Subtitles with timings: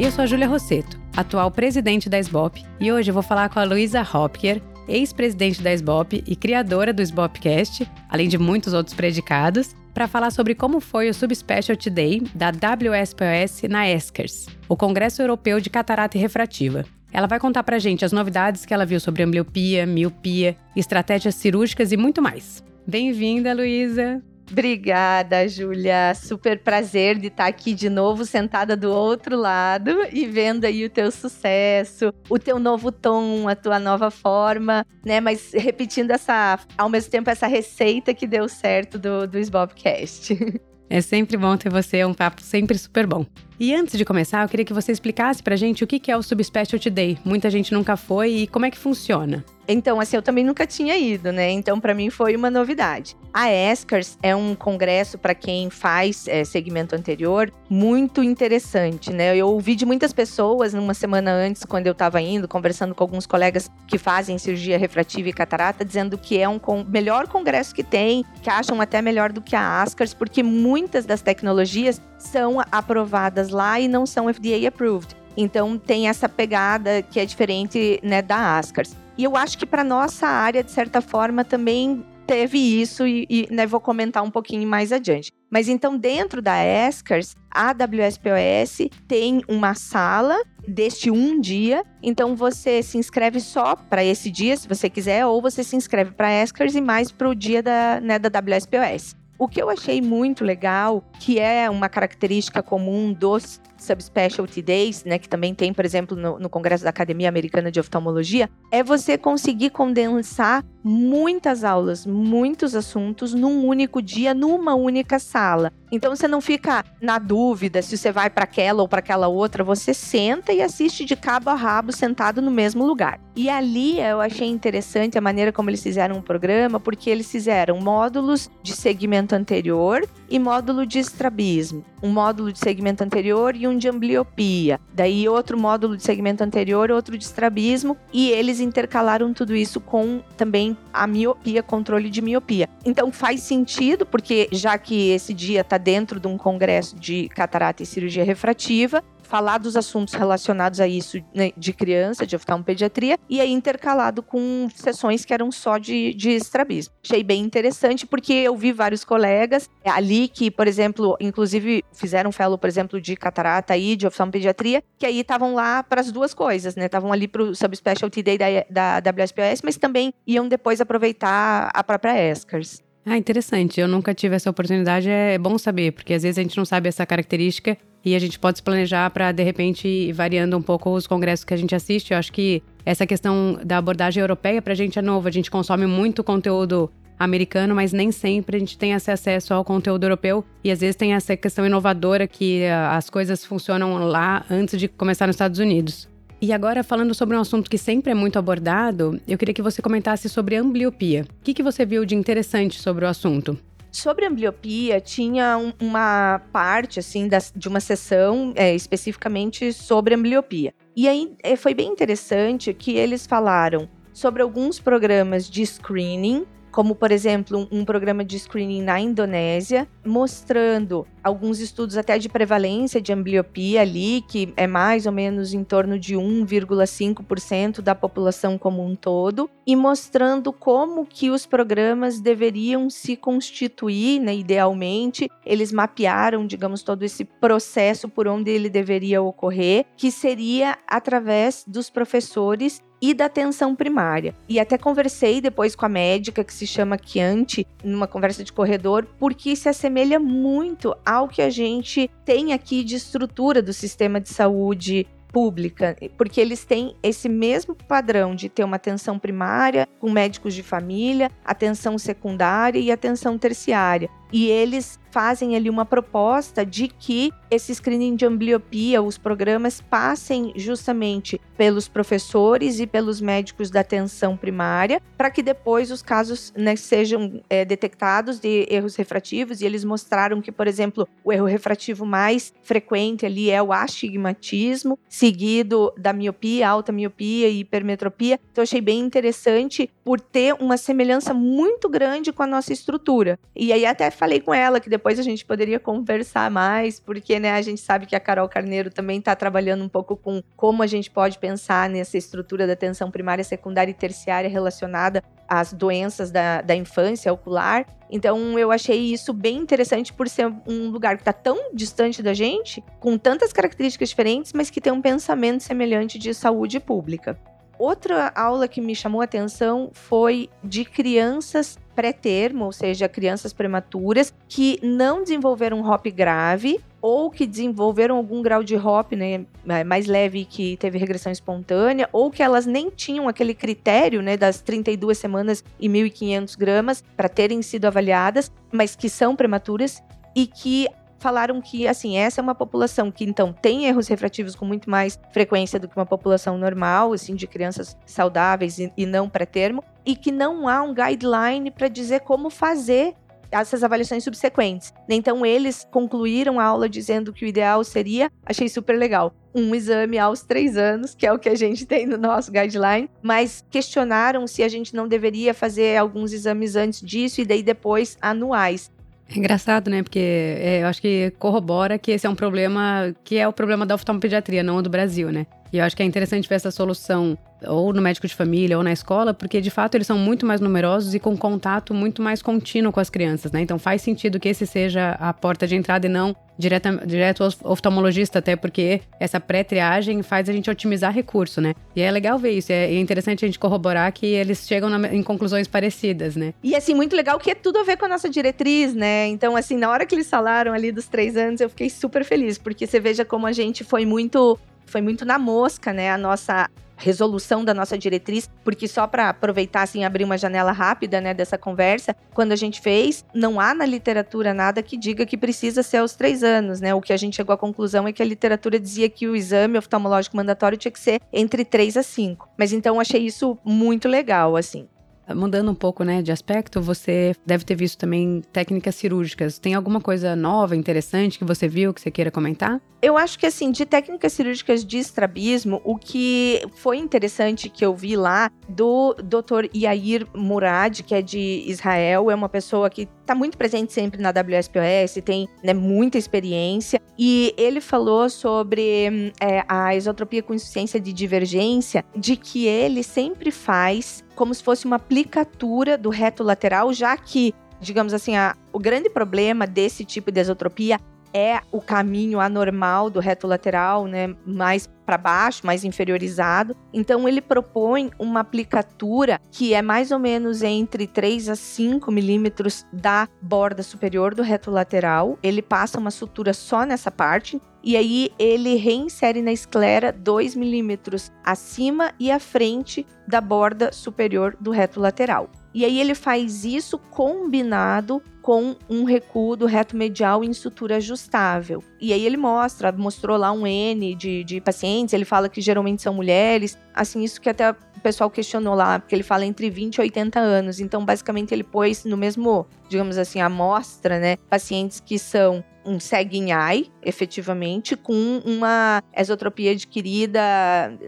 [0.00, 3.64] Eu sou a Júlia Rosseto, atual presidente da SBOP, e hoje vou falar com a
[3.64, 10.08] Luísa Hopker, ex-presidente da SBOP e criadora do SBOPcast, além de muitos outros predicados, para
[10.08, 15.68] falar sobre como foi o Subspecialty Day da WSPOS na ESCARS, o Congresso Europeu de
[15.68, 16.86] Catarata e Refrativa.
[17.12, 21.92] Ela vai contar pra gente as novidades que ela viu sobre ambliopia, miopia, estratégias cirúrgicas
[21.92, 22.64] e muito mais.
[22.86, 24.22] Bem-vinda, Luísa!
[24.50, 26.14] Obrigada, Júlia.
[26.14, 30.90] Super prazer de estar aqui de novo, sentada do outro lado e vendo aí o
[30.90, 35.20] teu sucesso, o teu novo tom, a tua nova forma, né?
[35.20, 40.36] Mas repetindo essa, ao mesmo tempo, essa receita que deu certo do, do Sbobcast.
[40.92, 43.24] É sempre bom ter você, é um papo sempre super bom.
[43.62, 46.22] E antes de começar, eu queria que você explicasse pra gente o que é o
[46.22, 47.18] Subspecialty Day.
[47.22, 49.44] Muita gente nunca foi e como é que funciona.
[49.68, 51.50] Então, assim, eu também nunca tinha ido, né?
[51.50, 53.14] Então, para mim foi uma novidade.
[53.32, 59.36] A ESCARS é um congresso para quem faz é, segmento anterior muito interessante, né?
[59.36, 63.26] Eu ouvi de muitas pessoas numa semana antes, quando eu estava indo, conversando com alguns
[63.26, 67.84] colegas que fazem cirurgia refrativa e catarata, dizendo que é um con melhor congresso que
[67.84, 73.50] tem, que acham até melhor do que a ASCARS, porque muitas das tecnologias são aprovadas
[73.50, 75.16] lá e não são FDA approved.
[75.36, 78.96] Então tem essa pegada que é diferente né, da ASCARS.
[79.16, 83.48] E eu acho que para nossa área, de certa forma, também teve isso e, e
[83.50, 85.32] né, vou comentar um pouquinho mais adiante.
[85.50, 91.84] Mas então, dentro da ESCARS, a WSPOS tem uma sala deste um dia.
[92.00, 96.12] Então, você se inscreve só para esse dia, se você quiser, ou você se inscreve
[96.12, 99.16] para a ESCARS e mais para o dia da, né, da WSPOS.
[99.40, 105.18] O que eu achei muito legal, que é uma característica comum dos subspecialty days, né,
[105.18, 109.16] que também tem, por exemplo, no, no, Congresso da Academia Americana de Oftalmologia, é você
[109.16, 115.72] conseguir condensar muitas aulas, muitos assuntos num único dia, numa única sala.
[115.92, 119.64] Então você não fica na dúvida se você vai para aquela ou para aquela outra,
[119.64, 123.20] você senta e assiste de cabo a rabo sentado no mesmo lugar.
[123.34, 127.78] E ali eu achei interessante a maneira como eles fizeram o programa, porque eles fizeram
[127.80, 131.84] módulos de segmento anterior e módulo de estrabismo.
[132.02, 134.80] Um módulo de segmento anterior e um de ambliopia.
[134.92, 140.20] Daí outro módulo de segmento anterior, outro de estrabismo, e eles intercalaram tudo isso com
[140.36, 142.68] também a miopia, controle de miopia.
[142.84, 147.82] Então faz sentido, porque já que esse dia está dentro de um congresso de catarata
[147.82, 153.40] e cirurgia refrativa, falar dos assuntos relacionados a isso né, de criança, de oftalmopediatria, e
[153.40, 156.92] aí intercalado com sessões que eram só de, de estrabismo.
[157.04, 162.58] Achei bem interessante, porque eu vi vários colegas ali que, por exemplo, inclusive fizeram fellow,
[162.58, 166.74] por exemplo, de catarata e de oftalmopediatria, que aí estavam lá para as duas coisas,
[166.74, 166.86] né?
[166.86, 171.84] Estavam ali para o subspecialty day da, da WSPOS, mas também iam depois aproveitar a
[171.84, 172.82] própria ESCARS.
[173.04, 173.80] Ah, interessante.
[173.80, 175.08] Eu nunca tive essa oportunidade.
[175.08, 178.38] É bom saber, porque às vezes a gente não sabe essa característica e a gente
[178.38, 181.74] pode se planejar para, de repente, ir variando um pouco os congressos que a gente
[181.74, 182.12] assiste.
[182.12, 185.28] Eu acho que essa questão da abordagem europeia para a gente é nova.
[185.28, 189.64] A gente consome muito conteúdo americano, mas nem sempre a gente tem esse acesso ao
[189.64, 190.44] conteúdo europeu.
[190.64, 194.88] E às vezes tem essa questão inovadora que eh, as coisas funcionam lá antes de
[194.88, 196.08] começar nos Estados Unidos.
[196.42, 199.82] E agora, falando sobre um assunto que sempre é muito abordado, eu queria que você
[199.82, 201.26] comentasse sobre ambliopia.
[201.38, 203.58] O que, que você viu de interessante sobre o assunto?
[203.92, 210.72] Sobre ambliopia, tinha um, uma parte, assim, de uma sessão é, especificamente sobre ambliopia.
[210.96, 216.94] E aí é, foi bem interessante que eles falaram sobre alguns programas de screening como
[216.94, 223.12] por exemplo um, programa de screening na Indonésia, mostrando alguns estudos até de prevalência de
[223.12, 228.94] ambliopia ali, que é mais ou menos em torno de 1,5% da população como um
[228.94, 235.28] todo, e mostrando como que os programas deveriam se constituir, né, idealmente.
[235.44, 241.90] Eles mapearam, digamos, todo esse processo por onde ele deveria ocorrer, que seria através dos
[241.90, 244.34] professores e da atenção primária.
[244.48, 249.06] E até conversei depois com a médica que se chama Chianti, numa conversa de corredor,
[249.18, 254.28] porque se assemelha muito ao que a gente tem aqui de estrutura do sistema de
[254.28, 260.54] saúde pública, porque eles têm esse mesmo padrão de ter uma atenção primária com médicos
[260.54, 264.10] de família, atenção secundária e atenção terciária.
[264.32, 270.52] E eles fazem ali uma proposta de que esse screening de ambliopia, os programas passem
[270.54, 276.76] justamente pelos professores e pelos médicos da atenção primária, para que depois os casos né,
[276.76, 279.60] sejam é, detectados de erros refrativos.
[279.60, 284.98] E eles mostraram que, por exemplo, o erro refrativo mais frequente ali é o astigmatismo,
[285.08, 288.38] seguido da miopia, alta miopia e hipermetropia.
[288.52, 293.38] Então, achei bem interessante por ter uma semelhança muito grande com a nossa estrutura.
[293.56, 297.52] E aí até falei com ela que depois a gente poderia conversar mais, porque né,
[297.52, 300.86] a gente sabe que a Carol Carneiro também está trabalhando um pouco com como a
[300.86, 306.60] gente pode pensar nessa estrutura da atenção primária, secundária e terciária relacionada às doenças da,
[306.60, 307.86] da infância ocular.
[308.10, 312.34] Então eu achei isso bem interessante por ser um lugar que está tão distante da
[312.34, 317.38] gente, com tantas características diferentes, mas que tem um pensamento semelhante de saúde pública.
[317.78, 324.32] Outra aula que me chamou a atenção foi de crianças pré-termo, ou seja, crianças prematuras
[324.48, 329.44] que não desenvolveram HOP grave ou que desenvolveram algum grau de HOP né,
[329.84, 334.62] mais leve que teve regressão espontânea, ou que elas nem tinham aquele critério né, das
[334.62, 340.02] 32 semanas e 1.500 gramas para terem sido avaliadas, mas que são prematuras
[340.34, 340.86] e que
[341.20, 345.20] falaram que, assim, essa é uma população que, então, tem erros refrativos com muito mais
[345.32, 350.16] frequência do que uma população normal, assim, de crianças saudáveis e, e não pré-termo, e
[350.16, 353.14] que não há um guideline para dizer como fazer
[353.50, 354.94] essas avaliações subsequentes.
[355.08, 360.18] Então, eles concluíram a aula dizendo que o ideal seria, achei super legal, um exame
[360.18, 364.46] aos três anos, que é o que a gente tem no nosso guideline, mas questionaram
[364.46, 368.90] se a gente não deveria fazer alguns exames antes disso e daí depois anuais.
[369.32, 370.02] É engraçado, né?
[370.02, 373.86] Porque é, eu acho que corrobora que esse é um problema que é o problema
[373.86, 375.46] da oftalmopediatria, não do Brasil, né?
[375.72, 377.36] E eu acho que é interessante ver essa solução
[377.66, 380.60] ou no médico de família ou na escola, porque de fato eles são muito mais
[380.60, 383.60] numerosos e com contato muito mais contínuo com as crianças, né?
[383.60, 387.72] Então faz sentido que esse seja a porta de entrada e não direta, direto ao
[387.72, 391.74] oftalmologista, até porque essa pré-triagem faz a gente otimizar recurso, né?
[391.96, 395.22] E é legal ver isso, é, interessante a gente corroborar que eles chegam na, em
[395.22, 396.52] conclusões parecidas, né?
[396.62, 399.26] E assim, muito legal que é tudo a ver com a nossa diretriz, né?
[399.28, 402.58] Então, assim, na hora que eles falaram ali dos três anos, eu fiquei super feliz,
[402.58, 404.58] porque você veja como a gente foi muito
[404.90, 406.10] foi muito na mosca, né?
[406.10, 406.68] A nossa
[407.00, 411.56] resolução da nossa diretriz, porque só para aproveitar assim abrir uma janela rápida, né, dessa
[411.56, 415.98] conversa, quando a gente fez, não há na literatura nada que diga que precisa ser
[415.98, 416.94] aos três anos, né?
[416.94, 419.78] O que a gente chegou à conclusão é que a literatura dizia que o exame
[419.78, 422.48] oftalmológico mandatório tinha que ser entre três a cinco.
[422.58, 424.86] Mas então achei isso muito legal, assim.
[425.34, 429.58] Mudando um pouco, né, de aspecto, você deve ter visto também técnicas cirúrgicas.
[429.58, 432.80] Tem alguma coisa nova, interessante que você viu que você queira comentar?
[433.02, 437.94] Eu acho que assim, de técnicas cirúrgicas de estrabismo, o que foi interessante que eu
[437.94, 439.74] vi lá do Dr.
[439.74, 444.30] Yair Murad, que é de Israel, é uma pessoa que está muito presente sempre na
[444.30, 451.12] WSPOS, tem né, muita experiência, e ele falou sobre é, a isotropia com insuficiência de
[451.12, 457.16] divergência, de que ele sempre faz como se fosse uma aplicatura do reto lateral, já
[457.16, 461.00] que digamos assim, a, o grande problema desse tipo de esotropia
[461.32, 466.76] é o caminho anormal do reto lateral, né, mais para baixo, mais inferiorizado.
[466.92, 472.86] Então ele propõe uma aplicatura que é mais ou menos entre 3 a 5 milímetros
[472.92, 475.36] da borda superior do reto lateral.
[475.42, 477.60] Ele passa uma sutura só nessa parte.
[477.82, 484.54] E aí ele reinsere na esclera 2 milímetros acima e à frente da borda superior
[484.60, 485.48] do reto lateral.
[485.72, 491.84] E aí ele faz isso combinado com um recuo do reto medial em sutura ajustável.
[492.00, 496.02] E aí ele mostra, mostrou lá um N de, de pacientes, ele fala que geralmente
[496.02, 499.94] são mulheres, assim, isso que até o pessoal questionou lá, porque ele fala entre 20
[499.94, 500.80] e 80 anos.
[500.80, 506.50] Então, basicamente, ele pôs no mesmo, digamos assim, amostra, né, pacientes que são um sagging
[506.50, 510.40] eye, efetivamente, com uma esotropia adquirida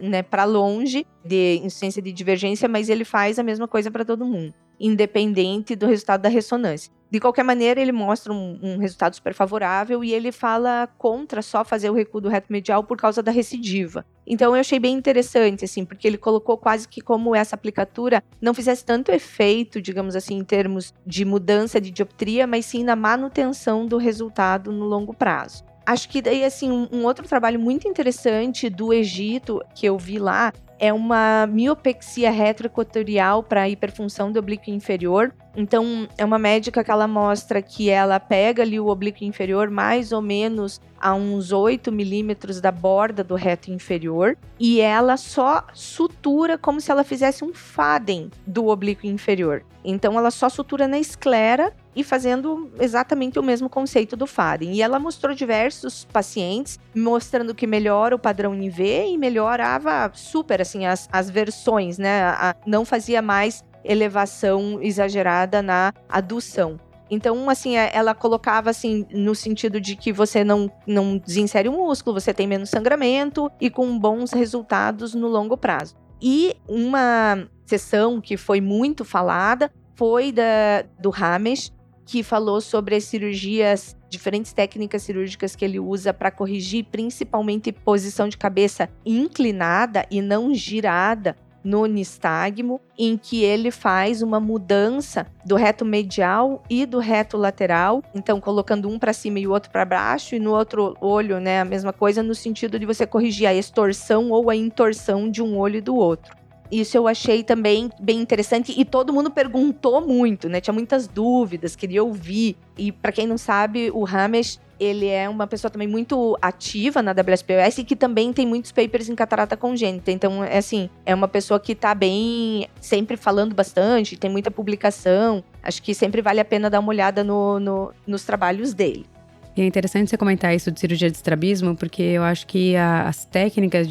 [0.01, 4.25] né, para longe de insuficiência de divergência, mas ele faz a mesma coisa para todo
[4.25, 6.89] mundo, independente do resultado da ressonância.
[7.13, 11.63] De qualquer maneira, ele mostra um, um, resultado super favorável e ele fala contra só
[11.63, 14.03] fazer o recuo do reto medial por causa da recidiva.
[14.25, 18.51] Então eu achei bem interessante, assim, porque ele colocou quase que como essa aplicatura não
[18.51, 23.85] fizesse tanto efeito, digamos assim, em termos de mudança de dioptria, mas sim na manutenção
[23.85, 25.63] do resultado no longo prazo.
[25.85, 30.17] Acho que daí, assim, um, um outro trabalho muito interessante do Egito que eu vi
[30.17, 30.51] lá
[30.83, 35.33] é uma miopexia retroequatorial para hiperfunção do oblíquo inferior.
[35.55, 40.11] Então, é uma médica que ela mostra que ela pega ali o oblíquo inferior mais
[40.11, 46.57] ou menos a uns 8 milímetros da borda do reto inferior e ela só sutura
[46.57, 49.63] como se ela fizesse um faden do oblíquo inferior.
[49.85, 54.73] Então, ela só sutura na esclera e fazendo exatamente o mesmo conceito do Faden.
[54.73, 60.85] E ela mostrou diversos pacientes, mostrando que melhora o padrão NV e melhorava super, assim,
[60.85, 62.23] as, as versões, né?
[62.23, 66.79] A, não fazia mais elevação exagerada na adução.
[67.09, 71.73] Então, assim, é, ela colocava assim no sentido de que você não, não desinsere o
[71.73, 75.95] músculo, você tem menos sangramento e com bons resultados no longo prazo.
[76.21, 81.71] E uma sessão que foi muito falada foi da, do Ramesh,
[82.05, 88.27] que falou sobre as cirurgias, diferentes técnicas cirúrgicas que ele usa para corrigir principalmente posição
[88.27, 95.55] de cabeça inclinada e não girada no nistagmo, em que ele faz uma mudança do
[95.55, 99.85] reto medial e do reto lateral, então colocando um para cima e o outro para
[99.85, 103.53] baixo, e no outro olho, né, a mesma coisa no sentido de você corrigir a
[103.53, 106.35] extorsão ou a intorsão de um olho e do outro.
[106.73, 110.59] Isso eu achei também bem interessante e todo mundo perguntou muito, né?
[110.59, 112.57] Tinha muitas dúvidas, queria ouvir.
[112.75, 117.11] E para quem não sabe, o Ramesh ele é uma pessoa também muito ativa na
[117.11, 120.11] WSPOS e que também tem muitos papers em catarata congênita.
[120.11, 125.43] Então, é assim, é uma pessoa que tá bem, sempre falando bastante, tem muita publicação.
[125.61, 129.05] Acho que sempre vale a pena dar uma olhada no, no, nos trabalhos dele.
[129.55, 133.03] E é interessante você comentar isso de cirurgia de estrabismo, porque eu acho que a,
[133.07, 133.87] as técnicas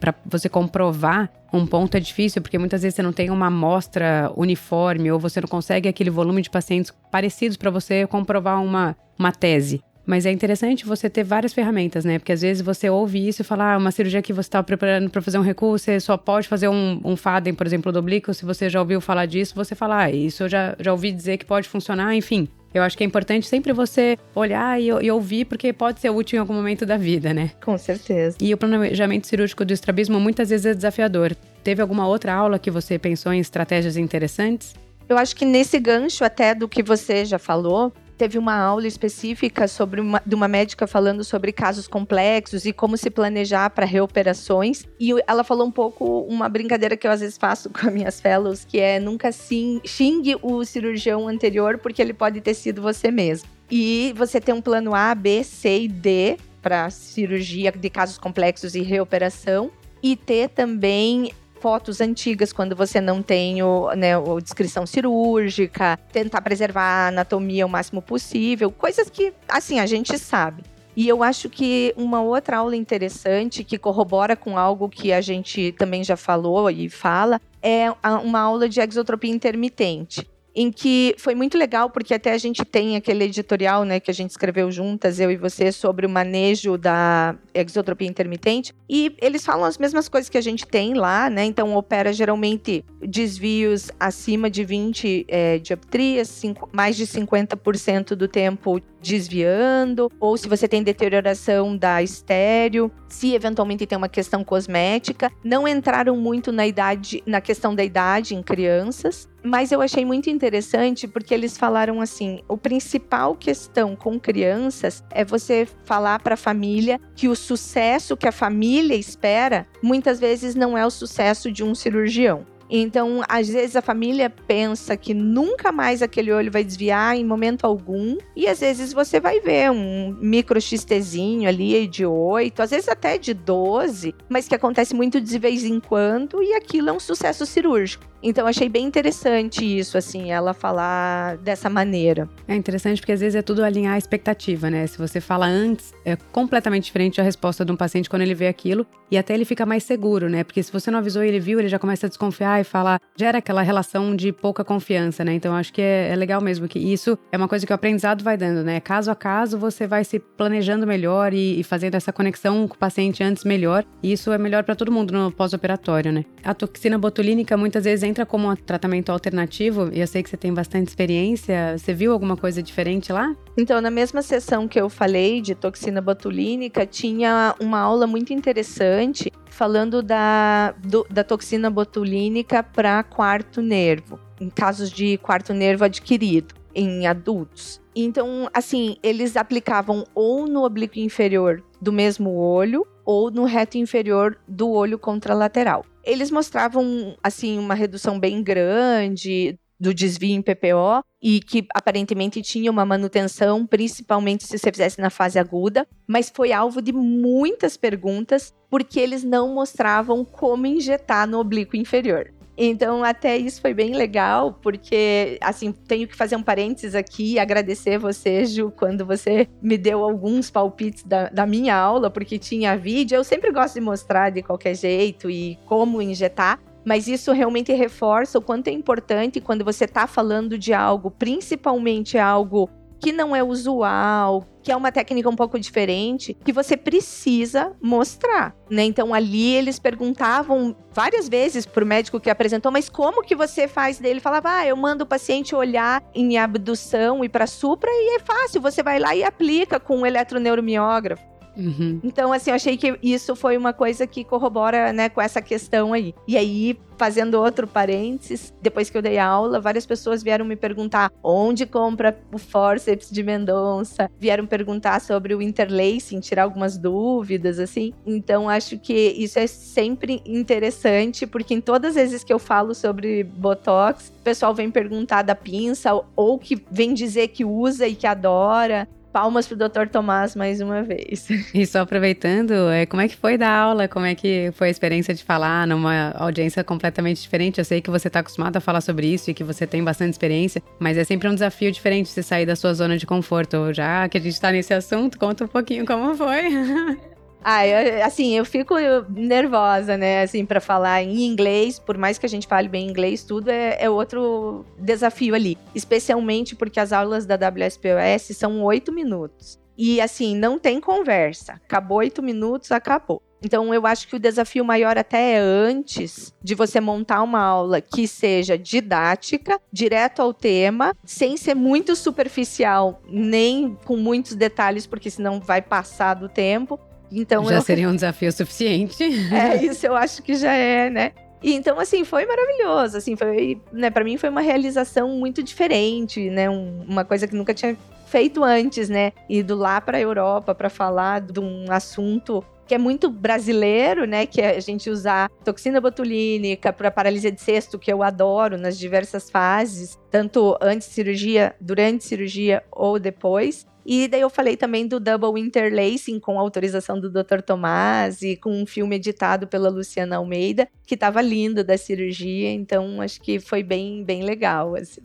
[0.00, 4.32] para você comprovar um ponto é difícil, porque muitas vezes você não tem uma amostra
[4.36, 9.30] uniforme ou você não consegue aquele volume de pacientes parecidos para você comprovar uma, uma
[9.30, 9.80] tese.
[10.06, 12.18] Mas é interessante você ter várias ferramentas, né?
[12.20, 15.10] Porque às vezes você ouve isso e fala, ah, uma cirurgia que você está preparando
[15.10, 18.32] para fazer um recuo, você só pode fazer um, um Faden, por exemplo, do oblíquo.
[18.32, 21.38] Se você já ouviu falar disso, você fala, ah, isso eu já, já ouvi dizer
[21.38, 22.48] que pode funcionar, enfim.
[22.76, 26.36] Eu acho que é importante sempre você olhar e, e, ouvir, porque pode ser útil
[26.36, 27.52] em algum momento da vida, né?
[27.64, 28.36] Com certeza.
[28.38, 31.34] E o planejamento cirúrgico do estrabismo muitas vezes é desafiador.
[31.64, 34.74] Teve alguma outra aula que você pensou em estratégias interessantes?
[35.08, 39.68] Eu acho que nesse gancho até do que você já falou, teve uma aula específica
[39.68, 44.84] sobre uma, de uma médica falando sobre casos complexos e como se planejar para reoperações.
[44.98, 48.20] E ela falou um pouco uma brincadeira que eu às vezes faço com as minhas
[48.20, 53.10] fellows, que é nunca sim, xingue o cirurgião anterior, porque ele pode ter sido você
[53.10, 53.48] mesmo.
[53.70, 58.74] E você tem um plano A, B, C e D para cirurgia de casos complexos
[58.74, 59.70] e reoperação.
[60.02, 66.40] E ter também fotos antigas quando você não tem o, né, a descrição cirúrgica, tentar
[66.40, 70.62] preservar a anatomia o máximo possível, coisas que, assim, a gente sabe.
[70.96, 75.72] E eu acho que uma outra aula interessante que corrobora com algo que a gente
[75.72, 77.92] também já falou e fala é
[78.24, 82.96] uma aula de exotropia intermitente em que foi muito legal, porque até a gente tem
[82.96, 87.36] aquele editorial, né, que a gente escreveu juntas, eu e você, sobre o manejo da
[87.52, 91.76] exotropia intermitente, e eles falam as mesmas coisas que a gente tem lá, né, então
[91.76, 100.10] opera geralmente desvios acima de 20 é, dioptrias, cinco, mais de 50% do tempo desviando,
[100.18, 105.30] ou se você tem deterioração da estéreo, se eventualmente tem uma questão cosmética.
[105.44, 110.28] Não entraram muito na idade, na questão da idade em crianças, mas eu achei muito
[110.28, 116.36] interessante porque eles falaram assim: o principal questão com crianças é você falar para a
[116.36, 121.62] família que o sucesso que a família espera muitas vezes não é o sucesso de
[121.62, 122.44] um cirurgião.
[122.68, 127.64] Então, às vezes a família pensa que nunca mais aquele olho vai desviar em momento
[127.64, 132.88] algum, e às vezes você vai ver um micro XTzinho ali de 8, às vezes
[132.88, 137.00] até de 12, mas que acontece muito de vez em quando e aquilo é um
[137.00, 138.04] sucesso cirúrgico.
[138.22, 142.28] Então achei bem interessante isso, assim, ela falar dessa maneira.
[142.48, 144.86] É interessante porque às vezes é tudo alinhar a expectativa, né?
[144.86, 148.48] Se você fala antes, é completamente diferente a resposta de um paciente quando ele vê
[148.48, 150.42] aquilo e até ele fica mais seguro, né?
[150.42, 152.98] Porque se você não avisou e ele viu, ele já começa a desconfiar e fala,
[153.16, 155.34] gera aquela relação de pouca confiança, né?
[155.34, 158.24] Então acho que é, é legal mesmo que isso é uma coisa que o aprendizado
[158.24, 158.80] vai dando, né?
[158.80, 162.78] Caso a caso você vai se planejando melhor e, e fazendo essa conexão com o
[162.78, 163.84] paciente antes melhor.
[164.02, 166.24] E isso é melhor para todo mundo no pós-operatório, né?
[166.44, 170.36] A toxina botulínica muitas vezes entra como um tratamento alternativo, e eu sei que você
[170.36, 173.34] tem bastante experiência, você viu alguma coisa diferente lá?
[173.56, 179.32] Então, na mesma sessão que eu falei de toxina botulínica, tinha uma aula muito interessante
[179.46, 186.54] falando da, do, da toxina botulínica para quarto nervo, em casos de quarto nervo adquirido
[186.74, 187.80] em adultos.
[187.94, 194.36] Então, assim, eles aplicavam ou no oblíquo inferior do mesmo olho ou no reto inferior
[194.46, 201.40] do olho contralateral eles mostravam assim uma redução bem grande do desvio em PPO e
[201.40, 206.80] que aparentemente tinha uma manutenção, principalmente se você fizesse na fase aguda, mas foi alvo
[206.80, 212.32] de muitas perguntas porque eles não mostravam como injetar no oblíquo inferior.
[212.56, 217.38] Então, até isso foi bem legal, porque, assim, tenho que fazer um parênteses aqui e
[217.38, 222.76] agradecer você, Ju, quando você me deu alguns palpites da, da minha aula, porque tinha
[222.76, 223.16] vídeo.
[223.16, 228.38] Eu sempre gosto de mostrar de qualquer jeito e como injetar mas isso realmente reforça
[228.38, 233.42] o quanto é importante quando você está falando de algo, principalmente algo que não é
[233.42, 238.84] usual, que é uma técnica um pouco diferente, que você precisa mostrar, né?
[238.84, 243.98] Então ali eles perguntavam várias vezes pro médico que apresentou, mas como que você faz
[243.98, 244.20] dele?
[244.20, 248.60] Falava: "Ah, eu mando o paciente olhar em abdução e para supra e é fácil,
[248.60, 251.35] você vai lá e aplica com um eletroneuromiógrafo".
[251.56, 252.00] Uhum.
[252.04, 255.92] Então, assim, eu achei que isso foi uma coisa que corrobora, né, com essa questão
[255.92, 256.14] aí.
[256.28, 261.10] E aí, fazendo outro parênteses, depois que eu dei aula, várias pessoas vieram me perguntar
[261.22, 267.92] onde compra o forceps de Mendonça, vieram perguntar sobre o interlacing, tirar algumas dúvidas, assim.
[268.06, 272.74] Então, acho que isso é sempre interessante, porque em todas as vezes que eu falo
[272.74, 277.94] sobre Botox, o pessoal vem perguntar da pinça, ou que vem dizer que usa e
[277.94, 279.88] que adora palmas pro Dr.
[279.90, 281.26] Tomás mais uma vez.
[281.54, 283.88] E só aproveitando, é, como é que foi dar aula?
[283.88, 287.58] Como é que foi a experiência de falar numa audiência completamente diferente?
[287.58, 290.12] Eu sei que você está acostumado a falar sobre isso e que você tem bastante
[290.12, 293.72] experiência, mas é sempre um desafio diferente você sair da sua zona de conforto.
[293.72, 297.06] Já que a gente está nesse assunto, conta um pouquinho como foi.
[297.42, 298.74] Ah, eu, assim, eu fico
[299.08, 303.22] nervosa, né, assim, para falar em inglês, por mais que a gente fale bem inglês,
[303.22, 305.56] tudo é, é, outro desafio ali.
[305.74, 309.58] Especialmente porque as aulas da WSPOS são oito minutos.
[309.78, 311.52] E, assim, não tem conversa.
[311.52, 313.22] Acabou oito minutos, acabou.
[313.42, 317.80] Então, eu acho que o desafio maior até é antes de você montar uma aula
[317.80, 325.10] que seja didática, direto ao tema, sem ser muito superficial, nem com muitos detalhes, porque
[325.10, 326.80] senão vai passar do tempo.
[327.10, 327.62] Então já eu...
[327.62, 329.04] seria um desafio suficiente.
[329.32, 331.12] É, isso eu acho que já é, né?
[331.42, 336.30] E então, assim, foi maravilhoso, assim, foi, né, para mim foi uma realização muito diferente,
[336.30, 340.54] né, um, uma coisa que nunca tinha feito antes, né, ido lá para a Europa
[340.54, 344.26] para falar de um assunto que é muito brasileiro, né?
[344.26, 348.76] Que é a gente usar toxina botulínica para paralisia de cesto, que eu adoro nas
[348.76, 353.66] diversas fases, tanto antes de cirurgia, durante cirurgia ou depois.
[353.86, 357.40] E daí eu falei também do Double Interlacing com autorização do Dr.
[357.40, 363.00] Tomás e com um filme editado pela Luciana Almeida, que estava lindo da cirurgia, então
[363.00, 365.00] acho que foi bem, bem legal, assim.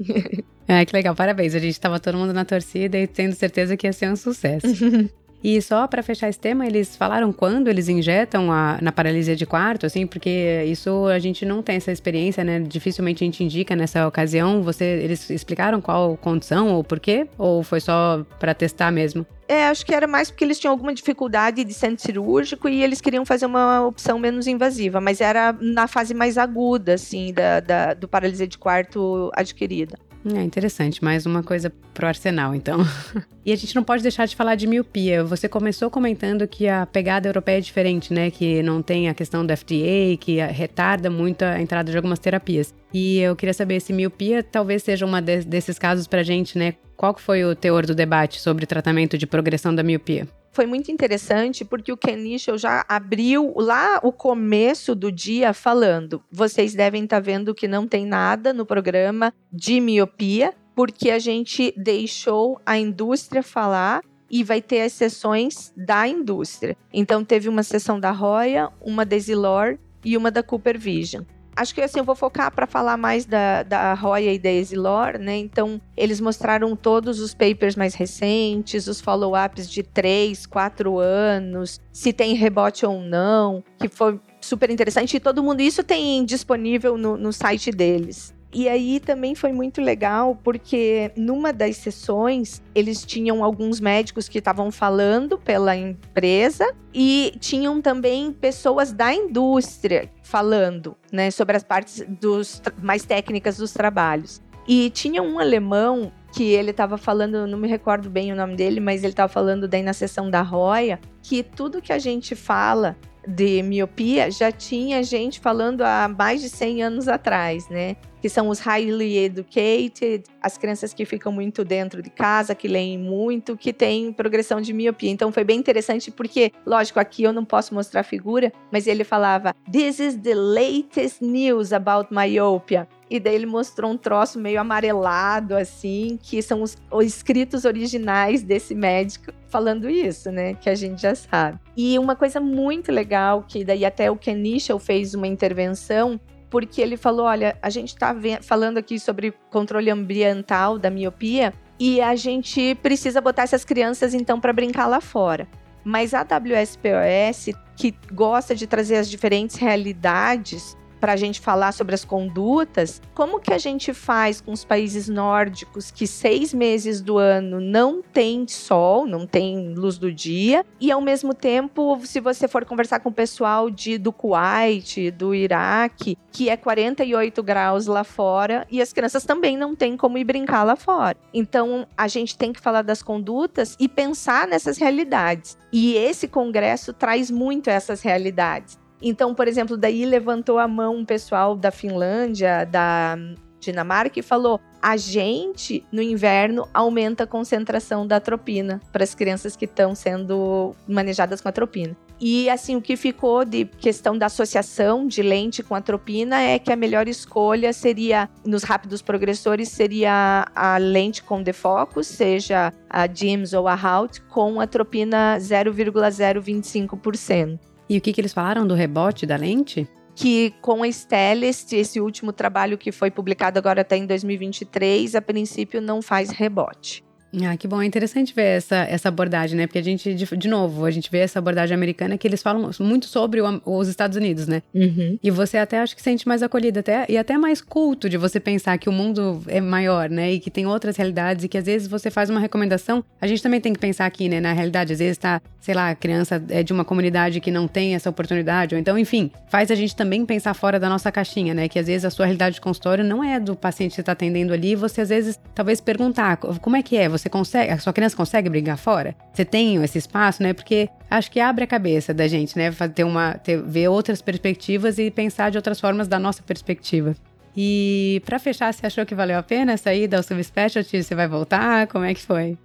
[0.68, 1.54] É, que legal, parabéns.
[1.54, 4.68] A gente estava todo mundo na torcida e tendo certeza que ia ser um sucesso.
[5.44, 9.46] E só para fechar esse tema, eles falaram quando eles injetam a, na paralisia de
[9.46, 12.60] quarto, assim, porque isso a gente não tem essa experiência, né?
[12.60, 14.62] Dificilmente a gente indica nessa ocasião.
[14.62, 17.28] Você, eles explicaram qual condição ou porquê?
[17.38, 19.26] Ou foi só para testar mesmo?
[19.48, 23.02] É, acho que era mais porque eles tinham alguma dificuldade de centro cirúrgico e eles
[23.02, 27.94] queriam fazer uma opção menos invasiva, mas era na fase mais aguda, assim, da, da
[27.94, 29.98] do paralisia de quarto adquirida.
[30.24, 32.80] É interessante, mais uma coisa pro arsenal, então.
[33.44, 35.24] e a gente não pode deixar de falar de miopia.
[35.24, 38.30] Você começou comentando que a pegada europeia é diferente, né?
[38.30, 42.74] Que não tem a questão do FDA, que retarda muito a entrada de algumas terapias.
[42.94, 46.76] E eu queria saber se miopia talvez seja uma de desses casos pra gente, né?
[46.96, 50.28] Qual foi o teor do debate sobre tratamento de progressão da miopia?
[50.52, 56.22] Foi muito interessante porque o Ken Nichel já abriu lá o começo do dia falando:
[56.32, 61.20] vocês devem estar tá vendo que não tem nada no programa de miopia, porque a
[61.20, 66.78] gente deixou a indústria falar e vai ter as sessões da indústria.
[66.94, 71.24] Então teve uma sessão da Roya, uma da Zilor e uma da Cooper Vision
[71.56, 75.18] acho que assim, eu vou focar para falar mais da, da Roya e da Exilor,
[75.20, 75.38] né?
[75.38, 82.14] Então, eles mostraram todos os papers mais recentes, os follow-ups de 3, 4 anos, se
[82.14, 85.18] tem rebote ou não, que foi super interessante.
[85.18, 88.34] E todo mundo, isso tem disponível no, no site deles.
[88.54, 94.40] E aí também foi muito legal porque numa das sessões eles tinham alguns médicos que
[94.40, 102.06] estavam falando pela empresa e tinham também pessoas da indústria falando, né, sobre as partes
[102.08, 104.42] dos mais técnicas dos trabalhos.
[104.68, 108.80] E tinha um alemão que ele estava falando, não me recordo bem o nome dele,
[108.80, 112.96] mas ele estava falando daí na sessão da Roya, que tudo que a gente fala
[113.28, 117.96] de miopia já tinha gente falando há mais de 100 anos atrás, né?
[118.22, 122.98] Que são os highly educated, as crianças que ficam muito dentro de casa, que leem
[122.98, 125.10] muito, que têm progressão de miopia.
[125.10, 129.04] Então foi bem interessante porque, lógico, aqui eu não posso mostrar a figura, mas ele
[129.04, 132.88] falava: "This is the latest news about myopia".
[133.12, 138.42] E daí ele mostrou um troço meio amarelado, assim, que são os, os escritos originais
[138.42, 140.54] desse médico falando isso, né?
[140.54, 141.60] Que a gente já sabe.
[141.76, 144.42] E uma coisa muito legal, que daí até o Ken
[144.80, 146.18] fez uma intervenção,
[146.50, 152.00] porque ele falou: olha, a gente está falando aqui sobre controle ambiental da miopia e
[152.00, 155.50] a gente precisa botar essas crianças então para brincar lá fora.
[155.84, 161.96] Mas a WSPOS, que gosta de trazer as diferentes realidades para a gente falar sobre
[161.96, 167.18] as condutas, como que a gente faz com os países nórdicos que seis meses do
[167.18, 172.48] ano não tem sol, não tem luz do dia, e ao mesmo tempo, se você
[172.48, 178.04] for conversar com o pessoal de, do Kuwait, do Iraque, que é 48 graus lá
[178.04, 181.18] fora, e as crianças também não têm como ir brincar lá fora.
[181.34, 185.58] Então, a gente tem que falar das condutas e pensar nessas realidades.
[185.74, 188.80] E esse congresso traz muito essas realidades.
[189.02, 193.18] Então, por exemplo, daí levantou a mão um pessoal da Finlândia, da
[193.60, 199.56] Dinamarca e falou: a gente no inverno aumenta a concentração da atropina para as crianças
[199.56, 201.96] que estão sendo manejadas com atropina.
[202.24, 206.72] E assim, o que ficou de questão da associação de lente com atropina é que
[206.72, 213.54] a melhor escolha seria, nos rápidos progressores, seria a lente com defocus, seja a DIMS
[213.54, 217.71] ou a HALT, com atropina 0,025%.
[217.92, 219.86] E o que, que eles falaram do rebote da lente?
[220.16, 225.22] que com a Stellest, esse último trabalho que foi publicado agora até em 2023, a
[225.22, 227.04] princípio não faz rebote.
[227.44, 227.82] Ah, que bom.
[227.82, 229.66] É interessante ver essa, essa abordagem, né?
[229.66, 232.70] Porque a gente, de, de novo, a gente vê essa abordagem americana que eles falam
[232.80, 234.62] muito sobre o, os Estados Unidos, né?
[234.74, 235.18] Uhum.
[235.24, 238.40] E você até acho que sente mais acolhida até, e até mais culto de você
[238.40, 240.34] pensar que o mundo é maior, né?
[240.34, 243.04] E que tem outras realidades e que às vezes você faz uma recomendação.
[243.22, 244.42] A gente também tem que pensar aqui, né?
[244.42, 247.68] Na realidade, às vezes tá, sei lá, a criança é de uma comunidade que não
[247.68, 251.54] tem essa oportunidade, ou então, enfim, faz a gente também pensar fora da nossa caixinha,
[251.54, 251.70] né?
[251.70, 254.12] Que às vezes a sua realidade de consultório não é do paciente que você tá
[254.12, 257.78] atendendo ali, e você às vezes talvez perguntar como é que é, você consegue, a
[257.78, 259.16] sua criança consegue brigar fora?
[259.34, 260.54] Você tem esse espaço, né?
[260.54, 262.72] Porque acho que abre a cabeça da gente, né?
[262.94, 267.16] Ter uma, ter, ver outras perspectivas e pensar de outras formas da nossa perspectiva.
[267.56, 271.04] E para fechar, você achou que valeu a pena sair da Subspecialty?
[271.04, 271.88] Você vai voltar?
[271.88, 272.58] Como é que foi?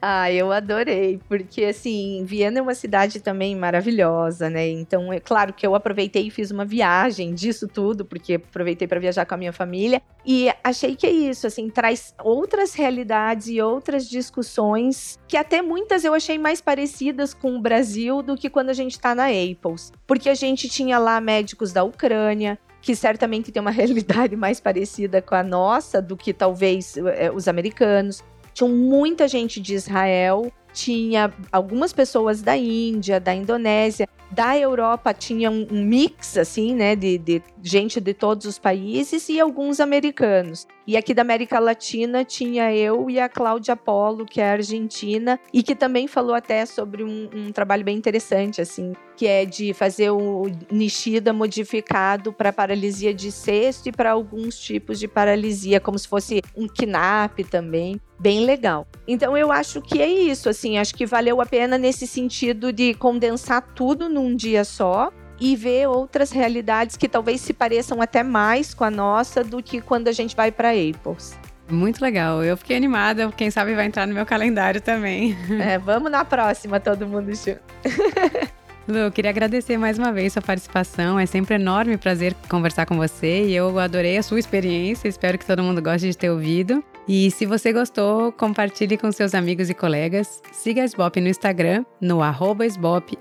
[0.00, 4.68] Ah, eu adorei, porque assim, Viena é uma cidade também maravilhosa, né?
[4.68, 9.00] Então, é claro que eu aproveitei e fiz uma viagem disso tudo, porque aproveitei para
[9.00, 13.60] viajar com a minha família e achei que é isso, assim, traz outras realidades e
[13.60, 18.70] outras discussões que até muitas eu achei mais parecidas com o Brasil do que quando
[18.70, 23.50] a gente está na Apples, porque a gente tinha lá médicos da Ucrânia, que certamente
[23.50, 28.22] tem uma realidade mais parecida com a nossa do que talvez é, os americanos.
[28.58, 35.50] Tinha muita gente de Israel, tinha algumas pessoas da Índia, da Indonésia, da Europa tinha
[35.50, 40.66] um, um mix, assim, né, de, de, gente de todos os países e alguns americanos.
[40.86, 45.62] E aqui da América Latina tinha eu e a Cláudia Polo, que é argentina, e
[45.62, 50.10] que também falou até sobre um, um trabalho bem interessante, assim, que é de fazer
[50.10, 56.08] o Nishida modificado para paralisia de cesto e para alguns tipos de paralisia, como se
[56.08, 58.00] fosse um KNAP também.
[58.20, 58.86] Bem legal.
[59.06, 62.92] Então eu acho que é isso, assim, acho que valeu a pena nesse sentido de
[62.94, 68.74] condensar tudo num dia só e ver outras realidades que talvez se pareçam até mais
[68.74, 71.38] com a nossa do que quando a gente vai para Apples.
[71.70, 72.42] Muito legal.
[72.42, 73.30] Eu fiquei animada.
[73.30, 75.36] Quem sabe vai entrar no meu calendário também.
[75.60, 77.60] É, vamos na próxima, todo mundo junto.
[78.88, 81.18] Lu, eu queria agradecer mais uma vez sua participação.
[81.18, 85.08] É sempre um enorme prazer conversar com você e eu adorei a sua experiência.
[85.08, 86.82] Espero que todo mundo goste de ter ouvido.
[87.06, 90.42] E se você gostou, compartilhe com seus amigos e colegas.
[90.52, 93.18] Siga a SBOP no Instagram, no arroba SBOP,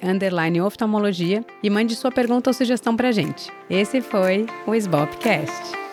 [0.63, 3.51] oftalmologia e mande sua pergunta ou sugestão pra gente.
[3.69, 5.86] Esse foi o SBOPcast.